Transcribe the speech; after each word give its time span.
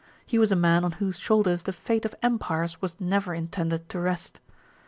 He 0.25 0.39
was 0.39 0.51
a 0.51 0.55
man 0.55 0.83
on 0.83 0.93
whose 0.93 1.19
shoul 1.19 1.43
ders 1.43 1.61
the 1.61 1.71
fate 1.71 2.05
of 2.05 2.15
empires 2.23 2.81
was 2.81 2.99
never 2.99 3.35
intended 3.35 3.87
to 3.89 3.99
rest. 3.99 4.39